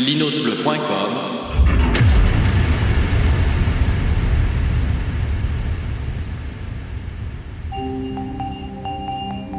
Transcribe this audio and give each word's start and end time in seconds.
Linotebleu.com 0.00 1.10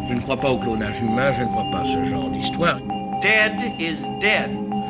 Je 0.09 0.16
ne 0.16 0.21
crois 0.21 0.38
pas 0.38 0.50
au 0.50 0.57
clonage 0.57 1.00
humain, 1.00 1.32
je 1.38 1.43
ne 1.43 1.48
crois 1.48 1.66
pas 1.71 1.82
à 1.82 1.84
ce 1.84 2.09
genre 2.09 2.30
d'histoire. 2.32 2.80
Dead 3.21 3.80
is 3.80 4.02
dead. 4.20 4.50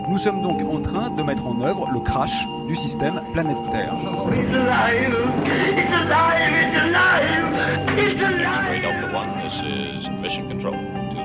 Nous 0.10 0.18
sommes 0.18 0.42
donc 0.42 0.62
en 0.62 0.82
train 0.82 1.10
de 1.10 1.22
mettre 1.22 1.46
en 1.46 1.62
œuvre 1.62 1.90
le 1.92 2.00
crash 2.00 2.48
du 2.70 2.76
système 2.78 3.22
planète 3.34 3.58
Terre. 3.72 3.94
It's 4.32 4.56
alive! 4.56 5.16
It's 5.46 5.94
alive! 5.94 6.11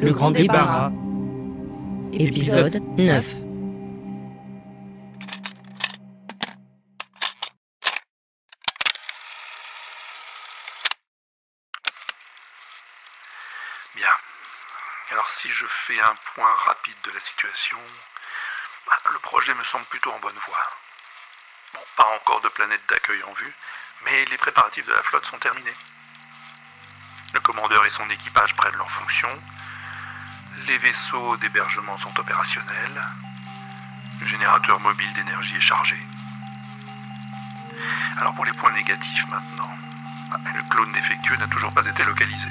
le 0.00 0.12
grand 0.12 0.30
débarras, 0.30 0.90
épisode 2.12 2.80
9. 2.96 3.24
Bien. 13.94 14.08
Alors 15.10 15.28
si 15.28 15.50
je 15.50 15.66
fais 15.66 16.00
un 16.00 16.14
point 16.34 16.48
rapide 16.64 16.94
de 17.04 17.10
la 17.10 17.20
situation, 17.20 17.76
bah, 18.86 18.96
le 19.12 19.18
projet 19.18 19.52
me 19.54 19.64
semble 19.64 19.84
plutôt 19.86 20.10
en 20.12 20.18
bonne 20.20 20.32
voie. 20.46 20.70
Bon, 21.74 21.80
pas 21.96 22.08
encore 22.14 22.40
de 22.40 22.48
planète 22.48 22.80
d'accueil 22.88 23.22
en 23.24 23.32
vue, 23.34 23.54
mais 24.06 24.24
les 24.24 24.38
préparatifs 24.38 24.86
de 24.86 24.92
la 24.92 25.02
flotte 25.02 25.26
sont 25.26 25.38
terminés. 25.38 25.76
Le 27.34 27.40
commandeur 27.40 27.84
et 27.84 27.90
son 27.90 28.08
équipage 28.08 28.56
prennent 28.56 28.76
leurs 28.76 28.90
fonctions. 28.90 29.40
Les 30.66 30.78
vaisseaux 30.78 31.36
d'hébergement 31.38 31.96
sont 31.98 32.18
opérationnels. 32.18 33.00
Le 34.20 34.26
générateur 34.26 34.78
mobile 34.80 35.12
d'énergie 35.14 35.56
est 35.56 35.60
chargé. 35.60 35.96
Alors 38.18 38.34
pour 38.34 38.44
les 38.44 38.52
points 38.52 38.72
négatifs 38.72 39.26
maintenant. 39.28 39.70
Ah, 40.32 40.38
Le 40.54 40.62
clone 40.68 40.92
défectueux 40.92 41.36
n'a 41.36 41.48
toujours 41.48 41.72
pas 41.72 41.84
été 41.86 42.04
localisé. 42.04 42.48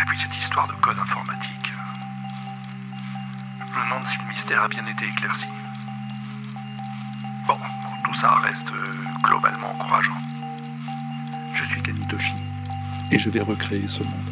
Et 0.00 0.04
puis 0.06 0.18
cette 0.18 0.36
histoire 0.36 0.66
de 0.66 0.74
code 0.74 0.98
informatique. 0.98 1.72
Je 3.60 3.78
me 3.78 3.84
demande 3.84 4.06
si 4.06 4.18
le 4.18 4.28
mystère 4.28 4.62
a 4.62 4.68
bien 4.68 4.86
été 4.86 5.06
éclairci. 5.06 5.48
Bon, 7.46 7.56
bon, 7.56 7.96
tout 8.04 8.14
ça 8.14 8.30
reste 8.42 8.72
euh, 8.72 9.04
globalement 9.22 9.72
encourageant. 9.72 10.20
Je 11.54 11.64
suis 11.64 11.82
Kanitoshi 11.82 12.36
et 13.10 13.18
je 13.18 13.30
vais 13.30 13.40
recréer 13.40 13.86
ce 13.86 14.02
monde. 14.02 14.31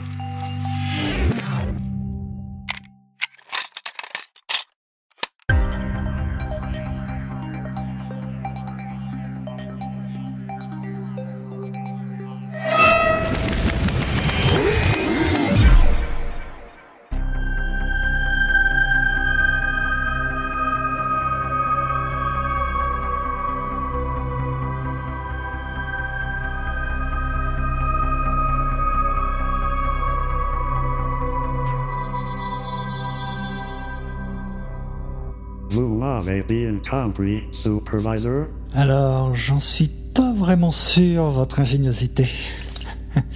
Supervisor? 37.52 38.46
Alors, 38.74 39.34
j'en 39.34 39.60
suis 39.60 39.90
pas 40.14 40.32
vraiment 40.32 40.70
sûr, 40.70 41.24
votre 41.24 41.60
ingéniosité. 41.60 42.28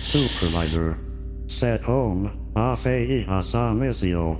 Supervisor. 0.00 0.94
Cet 1.46 1.88
homme 1.88 2.30
a 2.54 2.74
failli 2.76 3.24
à 3.28 3.40
sa 3.40 3.72
mission. 3.72 4.36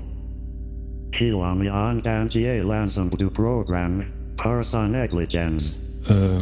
Il 1.21 1.35
a 1.35 1.55
mis 1.55 1.71
en 1.71 1.95
danger 1.95 2.63
l'ensemble 2.63 3.17
du 3.17 3.27
programme 3.27 4.05
par 4.37 4.65
sa 4.65 4.87
négligence. 4.89 5.79
Euh. 6.11 6.41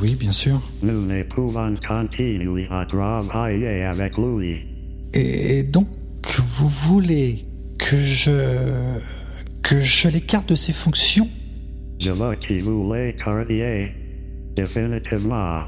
Oui, 0.00 0.14
bien 0.14 0.32
sûr. 0.32 0.60
Nous 0.82 1.06
ne 1.06 1.22
pouvons 1.22 1.74
continuer 1.86 2.66
à 2.70 2.84
travailler 2.86 3.84
avec 3.84 4.16
lui. 4.16 4.66
Et 5.14 5.62
donc, 5.62 5.88
vous 6.58 6.68
voulez 6.68 7.42
que 7.78 8.00
je. 8.00 8.30
Que 9.62 9.80
je 9.80 10.08
l'écarte 10.08 10.48
de 10.48 10.54
ses 10.54 10.72
fonctions 10.72 11.28
Je 12.00 12.10
vous 12.10 12.92
l'écartiez. 12.92 13.92
Définitivement. 14.54 15.62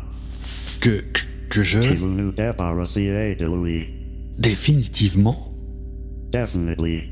Que. 0.80 1.00
que, 1.12 1.20
que 1.48 1.62
je. 1.62 1.80
Que 1.80 1.94
vous 1.94 2.08
nous 2.08 2.32
débarrassiez 2.32 3.34
de 3.36 3.46
lui. 3.46 3.86
Définitivement 4.38 5.52
Definitely. 6.32 7.04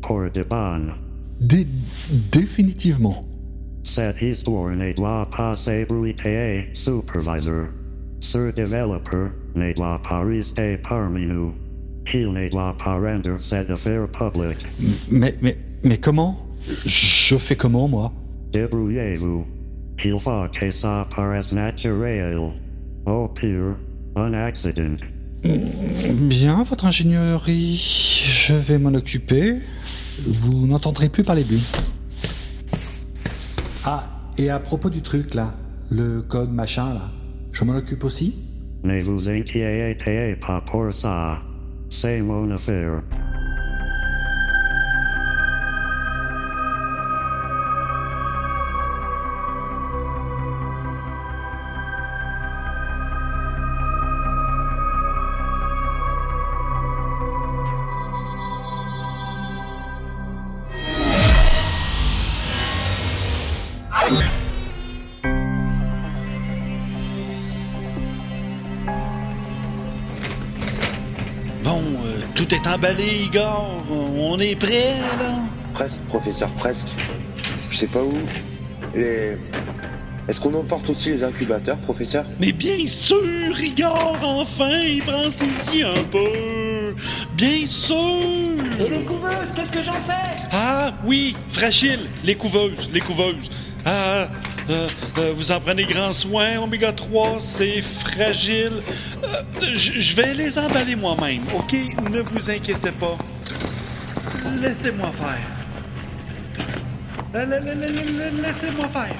Pour 0.00 0.30
de 0.30 0.42
bon. 0.42 0.94
Dé. 1.40 1.66
définitivement. 2.32 3.24
Cette 3.84 4.22
histoire 4.22 4.74
ne 4.74 4.92
doit 4.92 5.28
pas 5.30 5.54
s'ébruiter, 5.54 6.68
supervisor. 6.72 7.66
Ce 8.20 8.54
développeur 8.54 9.32
ne 9.54 9.72
doit 9.74 10.00
pas 10.02 10.24
rester 10.24 10.78
parmi 10.78 11.26
nous. 11.26 11.52
Il 12.14 12.32
ne 12.32 12.48
doit 12.48 12.76
pas 12.76 12.98
rendre 12.98 13.36
cette 13.38 13.70
affaire 13.70 14.08
publique. 14.08 14.66
Mais. 15.10 15.34
mais. 15.42 15.71
Mais 15.84 15.98
comment 15.98 16.38
Je 16.86 17.36
fais 17.36 17.56
comment, 17.56 17.88
moi 17.88 18.12
Débrouillez-vous. 18.52 19.44
Il 20.04 20.18
faut 20.18 20.46
que 20.52 20.70
ça 20.70 21.06
paraisse 21.14 21.52
naturel. 21.52 22.38
Au 23.06 23.28
pire, 23.28 23.76
un 24.16 24.34
accident. 24.34 24.96
Bien, 25.44 26.62
votre 26.62 26.84
ingénierie. 26.84 27.76
Je 28.46 28.54
vais 28.54 28.78
m'en 28.78 28.94
occuper. 28.94 29.56
Vous 30.20 30.66
n'entendrez 30.66 31.08
plus 31.08 31.24
parler 31.24 31.44
de 31.44 31.50
lui. 31.50 31.62
Ah, 33.84 34.08
et 34.38 34.50
à 34.50 34.60
propos 34.60 34.90
du 34.90 35.02
truc 35.02 35.34
là, 35.34 35.54
le 35.90 36.22
code 36.22 36.52
machin 36.52 36.94
là, 36.94 37.10
je 37.52 37.64
m'en 37.64 37.74
occupe 37.74 38.04
aussi? 38.04 38.36
Ne 38.84 39.00
vous 39.02 39.28
inquiétez 39.28 40.36
pas 40.36 40.60
pour 40.60 40.92
ça. 40.92 41.40
C'est 41.88 42.20
mon 42.20 42.50
affaire. 42.50 43.02
Tout 72.44 72.54
est 72.54 72.66
emballé, 72.66 73.24
Igor. 73.26 73.84
On 73.90 74.38
est 74.40 74.56
prêt, 74.56 74.96
là? 75.18 75.38
Presque, 75.74 75.98
professeur, 76.08 76.48
presque. 76.50 76.88
Je 77.70 77.76
sais 77.76 77.86
pas 77.86 78.02
où. 78.02 78.14
Les... 78.94 79.36
Est-ce 80.28 80.40
qu'on 80.40 80.54
emporte 80.54 80.88
aussi 80.90 81.10
les 81.10 81.24
incubateurs, 81.24 81.78
professeur? 81.78 82.24
Mais 82.40 82.52
bien 82.52 82.86
sûr, 82.86 83.60
Igor, 83.60 84.16
enfin, 84.22 84.70
il 84.84 85.02
prend 85.02 85.30
ses 85.30 85.82
un 85.84 86.04
peu. 86.10 86.94
Bien 87.34 87.66
sûr. 87.66 87.96
Et 88.80 88.88
les 88.88 89.02
couveuses, 89.02 89.52
qu'est-ce 89.54 89.72
que 89.72 89.82
j'en 89.82 89.92
fais? 89.92 90.36
Ah, 90.50 90.92
oui, 91.04 91.36
fragile, 91.52 92.00
les 92.24 92.34
couveuses, 92.34 92.88
les 92.92 93.00
couveuses. 93.00 93.50
Ah, 93.84 94.28
euh, 94.70 94.86
euh, 95.18 95.32
vous 95.36 95.50
en 95.52 95.60
prenez 95.60 95.84
grand 95.84 96.12
soin, 96.12 96.58
oméga 96.58 96.92
3, 96.92 97.36
c'est 97.40 97.82
fragile. 97.82 98.72
Euh, 99.24 99.42
je 99.74 100.14
vais 100.16 100.34
les 100.34 100.58
emballer 100.58 100.96
moi-même, 100.96 101.42
ok? 101.56 101.74
Ne 102.10 102.20
vous 102.20 102.50
inquiétez 102.50 102.92
pas. 102.92 103.16
Laissez-moi 104.60 105.10
faire. 105.18 105.38
la- 107.34 107.46
la- 107.46 107.60
la- 107.60 107.74
la- 107.74 107.86
la- 107.86 108.48
laissez-moi 108.48 108.88
faire. 108.88 109.14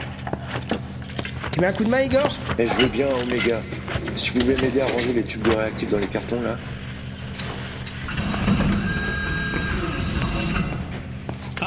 Tu 1.52 1.60
mets 1.60 1.66
un 1.66 1.72
coup 1.72 1.84
de 1.84 1.90
main, 1.90 2.00
Igor? 2.00 2.34
Eh, 2.58 2.66
je 2.66 2.72
veux 2.74 2.88
bien, 2.88 3.06
Oméga. 3.22 3.60
Si 4.16 4.24
tu 4.24 4.32
pouvais 4.38 4.56
m'aider 4.56 4.80
à 4.80 4.86
ranger 4.86 5.12
les 5.14 5.22
tubes 5.22 5.42
de 5.42 5.50
réactifs 5.54 5.90
dans 5.90 5.98
les 5.98 6.06
cartons, 6.06 6.40
là. 6.42 6.56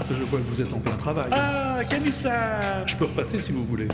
Je 0.10 0.24
vois 0.24 0.40
que 0.40 0.46
vous 0.46 0.62
êtes 0.62 0.74
en 0.74 0.80
plein 0.80 0.96
travail. 0.96 1.28
Ah, 1.32 1.80
Kanissa 1.90 2.86
Je 2.86 2.96
peux 2.96 3.06
repasser 3.06 3.42
si 3.42 3.52
vous 3.52 3.66
voulez. 3.66 3.88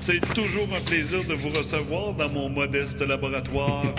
C'est 0.00 0.20
toujours 0.34 0.68
un 0.76 0.80
plaisir 0.84 1.18
de 1.24 1.34
vous 1.34 1.48
recevoir 1.48 2.12
dans 2.14 2.28
mon 2.30 2.48
modeste 2.48 3.00
laboratoire. 3.00 3.84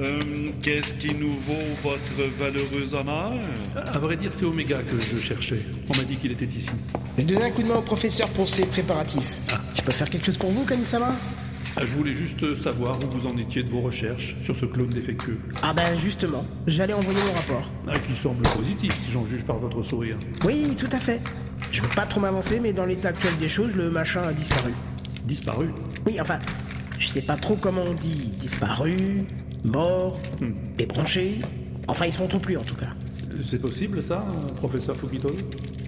Euh, 0.00 0.18
Qu'est-ce 0.60 0.92
qui 0.94 1.14
nous 1.14 1.34
vaut 1.46 1.54
votre 1.88 2.28
valeureux 2.40 2.94
honneur? 2.94 3.30
À 3.76 3.96
vrai 4.00 4.16
dire, 4.16 4.32
c'est 4.32 4.44
Omega 4.44 4.78
que 4.82 5.00
je 5.00 5.22
cherchais. 5.22 5.60
On 5.88 5.96
m'a 5.96 6.02
dit 6.02 6.16
qu'il 6.16 6.32
était 6.32 6.46
ici. 6.46 6.70
Je 7.16 7.22
vais 7.22 7.32
donner 7.32 7.44
un 7.44 7.50
coup 7.52 7.62
de 7.62 7.68
main 7.68 7.76
au 7.76 7.80
professeur 7.80 8.28
pour 8.30 8.48
ses 8.48 8.66
préparatifs. 8.66 9.38
Je 9.76 9.82
peux 9.82 9.92
faire 9.92 10.10
quelque 10.10 10.26
chose 10.26 10.36
pour 10.36 10.50
vous, 10.50 10.64
Kanisama 10.64 11.10
Ah, 11.10 11.14
Je 11.80 11.86
voulais 11.86 12.14
juste 12.14 12.54
savoir 12.62 12.96
où 13.02 13.06
vous 13.10 13.26
en 13.26 13.36
étiez 13.36 13.62
de 13.64 13.68
vos 13.68 13.80
recherches 13.80 14.36
sur 14.42 14.54
ce 14.54 14.64
clone 14.64 14.88
défectueux. 14.90 15.38
Ah 15.62 15.72
ben 15.74 15.96
justement, 15.96 16.46
j'allais 16.66 16.92
envoyer 16.92 17.18
mon 17.26 17.32
rapport. 17.34 17.68
Ah, 17.88 17.98
qui 17.98 18.14
semble 18.14 18.42
positif 18.42 18.94
si 19.00 19.10
j'en 19.10 19.26
juge 19.26 19.44
par 19.44 19.58
votre 19.58 19.82
sourire. 19.82 20.16
Oui, 20.44 20.76
tout 20.78 20.88
à 20.92 21.00
fait. 21.00 21.20
Je 21.72 21.82
veux 21.82 21.88
pas 21.88 22.06
trop 22.06 22.20
m'avancer, 22.20 22.60
mais 22.60 22.72
dans 22.72 22.86
l'état 22.86 23.08
actuel 23.08 23.36
des 23.38 23.48
choses, 23.48 23.74
le 23.74 23.90
machin 23.90 24.22
a 24.22 24.32
disparu. 24.32 24.72
Disparu 25.24 25.66
Oui, 26.06 26.20
enfin, 26.20 26.38
je 26.98 27.08
sais 27.08 27.22
pas 27.22 27.36
trop 27.36 27.56
comment 27.56 27.82
on 27.82 27.94
dit. 27.94 28.32
Disparu, 28.38 29.24
mort, 29.64 30.20
débranché. 30.78 31.40
Enfin, 31.88 32.06
ils 32.06 32.12
se 32.12 32.20
montrent 32.20 32.40
plus 32.40 32.56
en 32.56 32.62
tout 32.62 32.76
cas. 32.76 32.90
C'est 33.42 33.60
possible 33.60 34.02
ça, 34.02 34.24
professeur 34.56 34.96
Fukito 34.96 35.34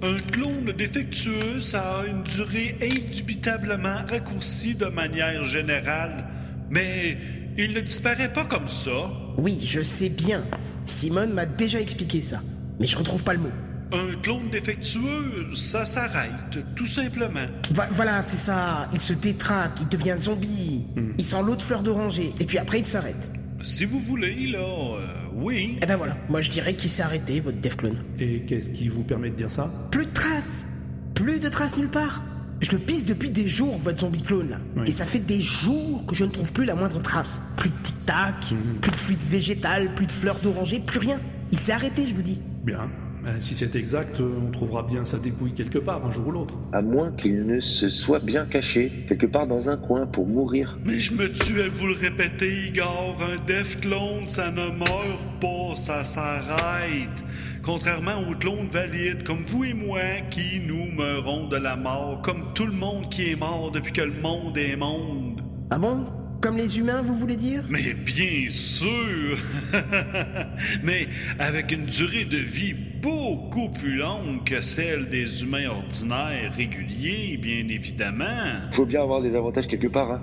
Un 0.03 0.17
clone 0.33 0.73
défectueux, 0.77 1.61
ça 1.61 2.01
a 2.01 2.07
une 2.07 2.23
durée 2.23 2.77
indubitablement 2.83 3.99
raccourcie 4.09 4.75
de 4.75 4.87
manière 4.87 5.45
générale. 5.45 6.27
Mais 6.71 7.17
il 7.57 7.73
ne 7.73 7.81
disparaît 7.81 8.33
pas 8.33 8.45
comme 8.45 8.69
ça. 8.69 9.11
Oui, 9.39 9.61
je 9.65 9.83
sais 9.83 10.09
bien. 10.09 10.43
Simone 10.85 11.33
m'a 11.33 11.47
déjà 11.47 11.81
expliqué 11.81 12.21
ça. 12.21 12.41
Mais 12.81 12.87
je 12.87 12.97
retrouve 12.97 13.23
pas 13.23 13.33
le 13.35 13.41
mot. 13.41 13.51
Un 13.93 14.17
clone 14.21 14.51
défectueux, 14.51 15.47
ça 15.55 15.87
s'arrête, 15.87 16.59
tout 16.75 16.87
simplement. 16.87 17.47
Va- 17.71 17.89
voilà, 17.93 18.21
c'est 18.21 18.37
ça. 18.37 18.89
Il 18.93 19.01
se 19.01 19.13
détraque, 19.15 19.81
il 19.81 19.89
devient 19.89 20.15
zombie. 20.19 20.87
Il 21.19 21.25
sent 21.25 21.37
l'eau 21.47 21.55
de 21.55 21.63
fleur 21.63 21.83
d'oranger. 21.85 22.35
Et 22.41 22.45
puis 22.47 22.59
après, 22.59 22.79
il 22.81 22.85
s'arrête. 22.85 23.33
Si 23.63 23.85
vous 23.85 24.01
voulez, 24.01 24.49
là, 24.49 24.59
euh, 24.59 25.07
oui. 25.37 25.77
Eh 25.83 25.87
ben 25.87 25.97
voilà, 25.97 26.17
moi 26.29 26.41
je 26.41 26.51
dirais 26.51 26.75
qu'il 26.75 26.91
s'est 26.91 27.03
arrêté, 27.03 27.41
votre 27.41 27.59
Def 27.59 27.77
Clone. 27.77 28.03
Et 28.19 28.41
qu'est-ce 28.41 28.71
qui 28.71 28.89
vous 28.89 29.05
permet 29.05 29.31
de 29.31 29.37
dire 29.37 29.51
ça? 29.51 29.71
Plus 29.91 30.07
de 30.07 30.13
traces 30.13 30.67
Plus 31.15 31.39
de 31.41 31.49
traces 31.49 31.77
nulle 31.77 31.91
part 31.91 32.23
Je 32.61 32.73
le 32.73 32.79
pisse 32.79 33.05
depuis 33.05 33.31
des 33.31 33.47
jours, 33.47 33.79
votre 33.79 33.99
zombie 34.01 34.23
clone 34.23 34.51
là. 34.51 34.59
Oui. 34.77 34.85
Et 34.87 34.93
ça 34.93 35.05
fait 35.05 35.19
des 35.19 35.41
jours 35.43 36.05
que 36.07 36.15
je 36.15 36.25
ne 36.25 36.31
trouve 36.31 36.53
plus 36.53 36.65
la 36.65 36.75
moindre 36.75 37.01
trace. 37.03 37.43
Plus 37.57 37.71
de 37.71 37.75
tic-tac, 37.83 38.35
plus 38.81 38.91
de 38.91 38.97
fluide 38.97 39.23
végétal, 39.25 39.95
plus 39.95 40.07
de 40.07 40.13
fleurs 40.13 40.39
d'oranger, 40.41 40.81
plus 40.81 40.99
rien. 41.01 41.21
Il 41.53 41.59
s'est 41.59 41.73
arrêté, 41.73 42.07
je 42.09 42.15
vous 42.15 42.23
dis. 42.23 42.41
Bien. 42.65 42.89
Euh, 43.27 43.37
Si 43.41 43.55
c'est 43.55 43.75
exact, 43.77 44.21
euh, 44.21 44.39
on 44.47 44.51
trouvera 44.51 44.83
bien 44.83 45.05
sa 45.05 45.19
dépouille 45.19 45.53
quelque 45.53 45.79
part, 45.79 46.05
un 46.07 46.11
jour 46.11 46.29
ou 46.29 46.31
l'autre. 46.31 46.55
À 46.73 46.83
moins 46.83 47.11
qu'il 47.13 47.45
ne 47.47 47.61
se 47.61 47.89
soit 47.89 48.21
bien 48.21 48.45
caché, 48.47 48.91
quelque 49.09 49.27
part 49.27 49.47
dans 49.47 49.69
un 49.69 49.77
coin 49.77 50.07
pour 50.07 50.27
mourir. 50.27 50.79
Mais 50.85 51.01
je 51.01 51.13
me 51.13 51.33
tue 51.33 51.61
à 51.63 51.69
vous 51.69 51.87
le 51.89 51.95
répéter, 51.95 52.69
Igor. 52.69 53.19
Un 53.21 53.45
Def 53.47 53.81
clone, 53.81 54.29
ça 54.29 54.51
ne 54.51 54.69
meurt 54.71 55.41
pas, 55.41 55.77
ça 55.77 56.05
s'arrête. 56.05 57.25
Contrairement 57.63 58.21
aux 58.31 58.35
clones 58.37 58.69
valides 58.71 59.25
comme 59.25 59.45
vous 59.45 59.65
et 59.65 59.75
moi 59.75 60.01
qui 60.31 60.61
nous 60.65 60.87
meurons 60.93 61.49
de 61.49 61.57
la 61.57 61.75
mort, 61.75 62.23
comme 62.23 62.53
tout 62.55 62.67
le 62.67 62.73
monde 62.73 63.11
qui 63.11 63.31
est 63.31 63.37
mort 63.37 63.73
depuis 63.73 63.93
que 63.93 64.03
le 64.03 64.21
monde 64.21 64.57
est 64.57 64.77
monde. 64.77 65.43
Ah 65.71 65.79
bon? 65.79 66.07
Comme 66.41 66.59
les 66.59 66.79
humains, 66.79 67.03
vous 67.03 67.15
voulez 67.15 67.35
dire? 67.35 67.65
Mais 67.71 67.93
bien 67.95 68.47
sûr 68.51 69.37
Mais 70.85 71.09
avec 71.41 71.73
une 71.73 71.87
durée 71.87 72.25
de 72.25 72.37
vie 72.37 72.75
beaucoup 73.07 73.69
plus 73.69 73.95
longue 73.95 74.43
que 74.45 74.61
celle 74.61 75.09
des 75.09 75.43
humains 75.43 75.69
ordinaires 75.69 76.53
réguliers, 76.57 77.39
bien 77.41 77.69
évidemment. 77.69 78.25
Faut 78.73 78.85
bien 78.85 79.03
avoir 79.03 79.23
des 79.23 79.37
avantages 79.37 79.69
quelque 79.69 79.87
part, 79.87 80.11
hein. 80.11 80.21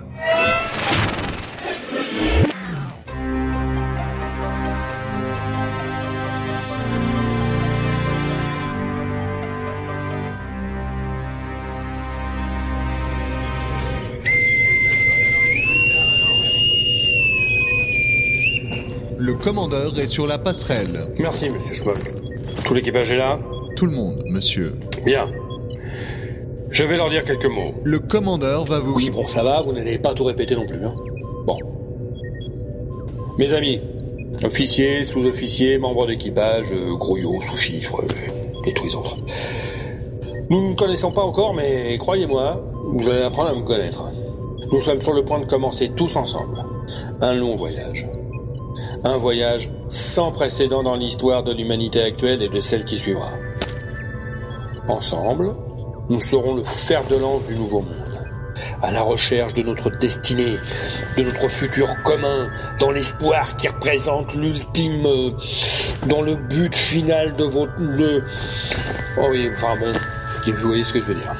Le 19.18 19.32
commandeur 19.32 19.98
est 19.98 20.06
sur 20.06 20.26
la 20.26 20.36
passerelle. 20.36 21.06
Merci, 21.18 21.48
monsieur 21.48 21.72
Schmock. 21.72 22.33
Tout 22.64 22.72
l'équipage 22.72 23.10
est 23.10 23.18
là 23.18 23.38
Tout 23.76 23.86
le 23.86 23.92
monde, 23.92 24.22
monsieur. 24.26 24.72
Bien. 25.04 25.28
Je 26.70 26.84
vais 26.84 26.96
leur 26.96 27.10
dire 27.10 27.22
quelques 27.24 27.44
mots. 27.44 27.72
Le 27.84 27.98
commandeur 27.98 28.64
va 28.64 28.78
vous... 28.78 28.94
Oui, 28.94 29.10
bon, 29.10 29.28
ça 29.28 29.42
va, 29.42 29.60
vous 29.60 29.72
n'allez 29.72 29.98
pas 29.98 30.14
tout 30.14 30.24
répéter 30.24 30.56
non 30.56 30.66
plus. 30.66 30.82
Hein. 30.82 30.94
Bon. 31.44 31.58
Mes 33.38 33.52
amis, 33.52 33.80
officiers, 34.42 35.04
sous-officiers, 35.04 35.76
membres 35.78 36.06
d'équipage, 36.06 36.72
euh, 36.72 36.94
grouillots, 36.94 37.42
sous-fifres, 37.42 38.00
euh, 38.02 38.66
et 38.66 38.72
tous 38.72 38.84
les 38.84 38.94
autres. 38.94 39.16
Nous 40.48 40.62
ne 40.62 40.68
nous 40.68 40.74
connaissons 40.74 41.12
pas 41.12 41.22
encore, 41.22 41.52
mais 41.52 41.96
croyez-moi, 41.98 42.60
vous 42.92 43.08
allez 43.08 43.22
apprendre 43.22 43.50
à 43.50 43.54
me 43.54 43.62
connaître. 43.62 44.10
Nous 44.72 44.80
sommes 44.80 45.02
sur 45.02 45.12
le 45.12 45.24
point 45.24 45.40
de 45.40 45.46
commencer 45.46 45.90
tous 45.90 46.16
ensemble. 46.16 46.64
Un 47.20 47.34
long 47.34 47.56
voyage. 47.56 48.06
Un 49.04 49.18
voyage 49.18 49.68
sans 49.94 50.32
précédent 50.32 50.82
dans 50.82 50.96
l'histoire 50.96 51.44
de 51.44 51.52
l'humanité 51.52 52.02
actuelle 52.02 52.42
et 52.42 52.48
de 52.48 52.60
celle 52.60 52.84
qui 52.84 52.98
suivra. 52.98 53.30
Ensemble, 54.88 55.54
nous 56.10 56.20
serons 56.20 56.56
le 56.56 56.64
fer 56.64 57.06
de 57.06 57.16
lance 57.16 57.46
du 57.46 57.54
nouveau 57.54 57.80
monde, 57.80 58.18
à 58.82 58.90
la 58.90 59.02
recherche 59.02 59.54
de 59.54 59.62
notre 59.62 59.90
destinée, 59.90 60.56
de 61.16 61.22
notre 61.22 61.48
futur 61.48 61.88
commun, 62.02 62.48
dans 62.80 62.90
l'espoir 62.90 63.56
qui 63.56 63.68
représente 63.68 64.34
l'ultime, 64.34 65.06
euh, 65.06 65.30
dans 66.06 66.22
le 66.22 66.34
but 66.34 66.74
final 66.74 67.36
de 67.36 67.44
votre... 67.44 67.72
Oh 69.16 69.28
oui, 69.30 69.48
enfin 69.52 69.76
bon, 69.78 69.92
vous 70.44 70.66
voyez 70.66 70.82
ce 70.84 70.92
que 70.92 71.00
je 71.00 71.06
veux 71.06 71.14
dire. 71.14 71.34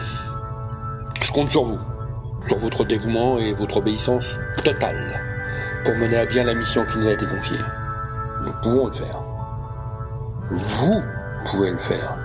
Je 1.21 1.33
compte 1.33 1.51
sur 1.51 1.65
vous, 1.65 1.79
sur 2.47 2.59
votre 2.59 2.85
dévouement 2.85 3.39
et 3.39 3.53
votre 3.53 3.79
obéissance 3.79 4.39
totale 4.63 5.21
pour 5.85 5.95
mener 5.97 6.17
à 6.17 6.25
bien 6.25 6.45
la 6.45 6.55
mission 6.55 6.87
qui 6.87 6.99
nous 6.99 7.09
a 7.09 7.13
été 7.13 7.27
confiée. 7.27 7.59
Nous 8.45 8.53
pouvons 8.63 8.87
le 8.87 8.93
faire. 8.93 9.23
Vous 10.51 11.03
pouvez 11.47 11.71
le 11.71 11.79
faire. 11.79 12.17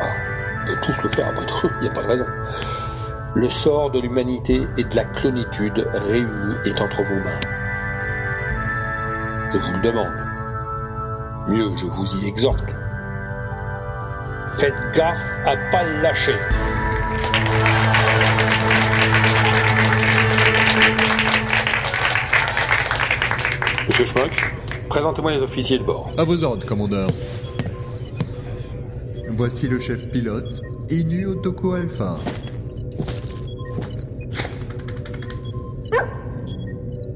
Ah, 0.00 0.06
on 0.62 0.66
peut 0.66 0.80
tous 0.82 1.02
le 1.02 1.08
faire 1.10 1.28
après 1.28 1.46
tout, 1.60 1.70
il 1.80 1.82
n'y 1.82 1.88
a 1.88 1.92
pas 1.92 2.02
de 2.02 2.08
raison. 2.08 2.26
Le 3.34 3.48
sort 3.50 3.90
de 3.90 4.00
l'humanité 4.00 4.66
et 4.78 4.84
de 4.84 4.96
la 4.96 5.04
clonitude 5.04 5.86
réunis 5.92 6.56
est 6.64 6.80
entre 6.80 7.02
vos 7.02 7.14
mains. 7.16 7.40
Je 9.52 9.58
vous 9.58 9.72
le 9.72 9.80
demande. 9.80 10.12
Mieux, 11.48 11.76
je 11.76 11.86
vous 11.86 12.16
y 12.16 12.26
exhorte. 12.26 12.64
Faites 14.56 14.74
gaffe 14.94 15.18
à 15.44 15.56
pas 15.70 15.84
le 15.84 16.00
lâcher. 16.00 16.36
Monsieur 23.98 24.12
Schmuck, 24.12 24.52
présentez-moi 24.90 25.32
les 25.32 25.40
officiers 25.40 25.78
de 25.78 25.82
bord. 25.82 26.10
À 26.18 26.24
vos 26.24 26.44
ordres, 26.44 26.66
commandeur. 26.66 27.08
Voici 29.30 29.68
le 29.68 29.80
chef 29.80 30.10
pilote, 30.10 30.60
Inu 30.90 31.24
Otoko 31.28 31.72
Alpha. 31.72 32.18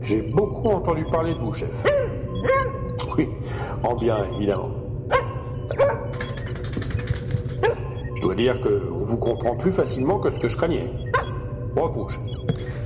J'ai 0.00 0.22
beaucoup 0.32 0.68
entendu 0.68 1.04
parler 1.04 1.34
de 1.34 1.38
vous, 1.40 1.52
chef. 1.52 1.84
Oui, 3.18 3.28
en 3.82 3.94
bien, 3.98 4.16
évidemment. 4.36 4.70
Je 8.16 8.22
dois 8.22 8.34
dire 8.34 8.58
que 8.62 8.88
on 8.90 9.04
vous 9.04 9.18
comprend 9.18 9.54
plus 9.54 9.72
facilement 9.72 10.18
que 10.18 10.30
ce 10.30 10.38
que 10.38 10.48
je 10.48 10.56
craignais. 10.56 10.90
Repos, 11.76 12.08
chef. 12.08 12.22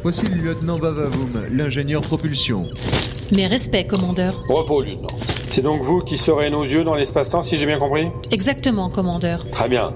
Voici 0.02 0.26
le 0.26 0.34
lieutenant 0.34 0.80
Vavavoum, 0.80 1.44
l'ingénieur 1.52 2.02
propulsion. 2.02 2.66
Mes 3.32 3.46
respects, 3.46 3.86
commandeur. 3.88 4.42
Repos, 4.48 4.82
lieutenant. 4.82 5.08
C'est 5.48 5.62
donc 5.62 5.82
vous 5.82 6.00
qui 6.00 6.16
serez 6.18 6.50
nos 6.50 6.62
yeux 6.64 6.84
dans 6.84 6.94
l'espace-temps, 6.94 7.42
si 7.42 7.56
j'ai 7.56 7.66
bien 7.66 7.78
compris 7.78 8.08
Exactement, 8.30 8.90
commandeur. 8.90 9.46
Très 9.50 9.68
bien. 9.68 9.92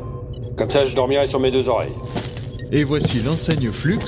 Comme 0.56 0.70
ça, 0.70 0.84
je 0.84 0.94
dormirai 0.94 1.26
sur 1.26 1.40
mes 1.40 1.50
deux 1.50 1.68
oreilles. 1.68 1.92
Et 2.72 2.84
voici 2.84 3.20
l'enseigne 3.20 3.70
Flux, 3.70 3.98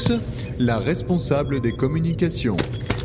la 0.58 0.78
responsable 0.78 1.60
des 1.60 1.72
communications. 1.72 2.56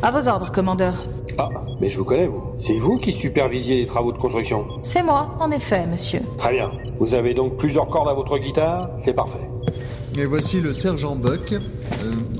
À 0.02 0.10
vos 0.10 0.28
ordres, 0.28 0.52
commandeur. 0.52 0.94
Ah, 1.38 1.50
mais 1.80 1.90
je 1.90 1.98
vous 1.98 2.04
connais, 2.04 2.26
vous. 2.26 2.42
C'est 2.56 2.78
vous 2.78 2.98
qui 2.98 3.12
supervisiez 3.12 3.76
les 3.76 3.86
travaux 3.86 4.12
de 4.12 4.18
construction 4.18 4.66
C'est 4.82 5.02
moi, 5.02 5.34
en 5.40 5.50
effet, 5.50 5.86
monsieur. 5.86 6.20
Très 6.38 6.54
bien. 6.54 6.70
Vous 6.98 7.14
avez 7.14 7.34
donc 7.34 7.58
plusieurs 7.58 7.88
cordes 7.88 8.08
à 8.08 8.14
votre 8.14 8.38
guitare 8.38 8.88
C'est 9.04 9.12
parfait. 9.12 9.50
Et 10.18 10.24
voici 10.24 10.60
le 10.60 10.72
sergent 10.72 11.14
Buck, 11.14 11.52
euh, 11.52 11.58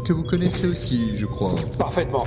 que 0.06 0.12
vous 0.14 0.22
connaissez 0.24 0.66
aussi, 0.66 1.14
je 1.16 1.26
crois. 1.26 1.54
Parfaitement. 1.78 2.24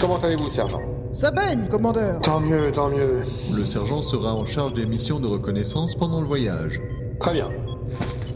Comment 0.00 0.16
allez-vous, 0.16 0.50
sergent 0.50 0.80
Ça 1.12 1.30
baigne, 1.30 1.66
commandeur 1.70 2.20
Tant 2.22 2.40
mieux, 2.40 2.72
tant 2.72 2.88
mieux. 2.88 3.22
Le 3.52 3.66
sergent 3.66 4.00
sera 4.00 4.34
en 4.34 4.46
charge 4.46 4.72
des 4.72 4.86
missions 4.86 5.20
de 5.20 5.26
reconnaissance 5.26 5.94
pendant 5.94 6.20
le 6.22 6.26
voyage. 6.26 6.80
Très 7.20 7.34
bien. 7.34 7.50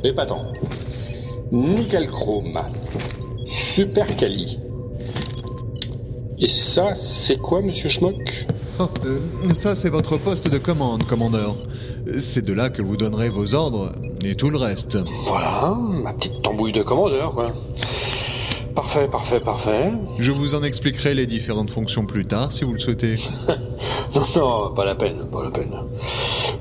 Épatant. 0.02 0.42
Nickel 1.50 2.10
chrome. 2.10 2.58
Super 3.46 4.06
quali. 4.16 4.58
Et 6.38 6.48
ça, 6.48 6.94
c'est 6.94 7.38
quoi, 7.38 7.62
monsieur 7.62 7.88
Schmock 7.88 8.46
Oh, 8.80 8.88
euh, 9.06 9.20
ça, 9.54 9.74
c'est 9.76 9.88
votre 9.88 10.16
poste 10.18 10.48
de 10.48 10.58
commande, 10.58 11.04
commandeur. 11.06 11.54
C'est 12.18 12.44
de 12.44 12.52
là 12.52 12.70
que 12.70 12.82
vous 12.82 12.96
donnerez 12.96 13.30
vos 13.30 13.54
ordres 13.54 13.92
et 14.24 14.34
tout 14.34 14.50
le 14.50 14.58
reste. 14.58 14.98
Voilà, 15.26 15.76
ma 15.78 16.12
petite 16.12 16.42
tambouille 16.42 16.72
de 16.72 16.82
commandeur, 16.82 17.32
quoi. 17.32 17.52
Parfait, 18.74 19.06
parfait, 19.06 19.40
parfait. 19.40 19.92
Je 20.18 20.32
vous 20.32 20.56
en 20.56 20.64
expliquerai 20.64 21.14
les 21.14 21.26
différentes 21.26 21.70
fonctions 21.70 22.06
plus 22.06 22.26
tard, 22.26 22.50
si 22.50 22.64
vous 22.64 22.72
le 22.72 22.80
souhaitez. 22.80 23.18
non, 24.14 24.26
non, 24.34 24.74
pas 24.74 24.84
la 24.84 24.96
peine, 24.96 25.30
pas 25.30 25.44
la 25.44 25.50
peine. 25.52 25.72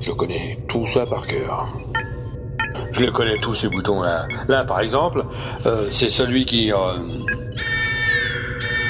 Je 0.00 0.12
connais 0.12 0.58
tout 0.68 0.86
ça 0.86 1.06
par 1.06 1.26
cœur. 1.26 1.66
Je 2.92 3.00
les 3.00 3.10
connais 3.10 3.36
tous 3.38 3.56
ces 3.56 3.68
boutons 3.68 4.02
là. 4.02 4.28
Là, 4.46 4.64
par 4.64 4.80
exemple, 4.80 5.24
euh, 5.66 5.88
c'est 5.90 6.08
celui 6.08 6.44
qui. 6.44 6.72
Euh... 6.72 6.76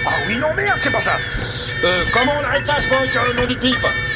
Ah 0.06 0.10
oui, 0.28 0.36
non, 0.36 0.52
merde, 0.54 0.76
c'est 0.76 0.92
pas 0.92 1.00
ça. 1.00 1.16
Euh, 1.84 2.02
comment 2.12 2.32
on 2.38 2.44
arrête 2.44 2.66
ça, 2.66 2.74
je 2.80 2.88
vois, 2.88 3.28
le 3.28 3.40
nom 3.40 3.46
du 3.46 3.56
pipe 3.56 4.13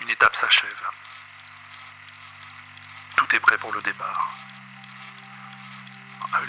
Une 0.00 0.10
étape 0.10 0.34
s'achève. 0.36 0.82
Tout 3.16 3.36
est 3.36 3.40
prêt 3.40 3.58
pour 3.58 3.72
le 3.72 3.82
départ. 3.82 4.34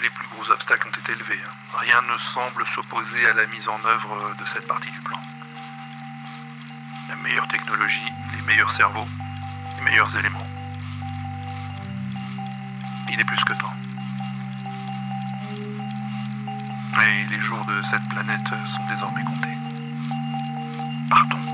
Les 0.00 0.10
plus 0.10 0.26
gros 0.28 0.50
obstacles 0.50 0.88
ont 0.88 0.98
été 1.00 1.14
levés. 1.14 1.40
hein. 1.46 1.52
Rien 1.78 2.02
ne 2.02 2.16
semble 2.18 2.66
s'opposer 2.66 3.26
à 3.28 3.34
la 3.34 3.46
mise 3.46 3.68
en 3.68 3.84
œuvre 3.84 4.34
de 4.38 4.44
cette 4.46 4.66
partie 4.66 4.90
du 4.90 5.00
plan. 5.00 5.20
La 7.08 7.16
meilleure 7.16 7.46
technologie, 7.48 8.10
les 8.34 8.42
meilleurs 8.42 8.72
cerveaux, 8.72 9.06
les 9.76 9.82
meilleurs 9.82 10.16
éléments. 10.16 10.46
Il 13.10 13.20
est 13.20 13.24
plus 13.24 13.44
que 13.44 13.52
temps. 13.52 13.74
Et 17.02 17.24
les 17.26 17.40
jours 17.40 17.64
de 17.66 17.82
cette 17.82 18.08
planète 18.08 18.48
sont 18.66 18.84
désormais 18.86 19.24
comptés. 19.24 19.56
Partons. 21.10 21.51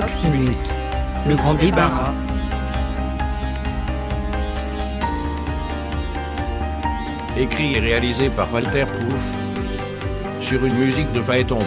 Le 0.00 1.34
grand 1.36 1.52
débarras. 1.54 2.14
Écrit 7.38 7.74
et 7.74 7.80
réalisé 7.80 8.30
par 8.30 8.50
Walter 8.52 8.84
Pouf 8.86 9.22
sur 10.40 10.64
une 10.64 10.72
musique 10.74 11.12
de 11.12 11.20
Phaéton. 11.20 11.58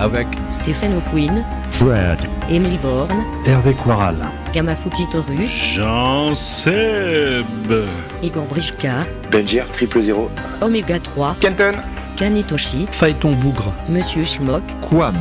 Avec 0.00 0.26
Stephen 0.50 0.96
O'Quinn. 0.96 1.44
Fred. 1.70 2.26
Emily 2.50 2.78
Bourne. 2.78 3.24
Hervé 3.46 3.74
Quaral. 3.74 4.16
Gamafuki 4.52 5.06
Toru. 5.12 5.46
Jean 5.46 6.34
Seb. 6.34 7.72
Igor 8.20 8.46
Brichka. 8.46 9.06
Benjir, 9.30 9.64
triple 9.68 10.02
zéro. 10.02 10.28
Oméga 10.60 10.98
3. 10.98 11.36
Kenton. 11.40 11.74
Kanitoshi. 12.16 12.86
Phaéton 12.90 13.32
Bougre. 13.32 13.72
Monsieur 13.88 14.24
Schmock. 14.24 14.62
Quam. 14.80 15.16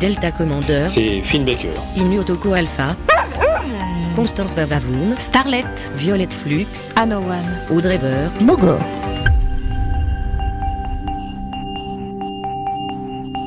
Delta 0.00 0.30
Commander. 0.30 0.86
C'est 0.88 1.20
Finn 1.22 1.44
Baker. 1.44 1.68
Inu 1.96 2.20
Otoko 2.20 2.52
Alpha. 2.52 2.96
Constance 4.16 4.54
Vavavoum. 4.54 5.14
Starlet. 5.18 5.64
Violette 5.96 6.32
Flux. 6.32 6.90
Anowan. 6.96 7.44
Audrey 7.70 7.98
Burr. 7.98 8.30
Mogor. 8.40 8.78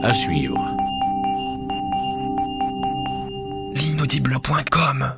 à 0.04 0.14
suivre. 0.14 0.58
L'inaudible.com 3.74 5.14